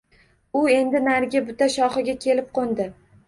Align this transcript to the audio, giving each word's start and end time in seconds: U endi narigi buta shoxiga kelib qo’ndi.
U 0.59 0.61
endi 0.75 1.01
narigi 1.07 1.43
buta 1.49 1.69
shoxiga 1.75 2.17
kelib 2.27 2.49
qo’ndi. 2.59 2.89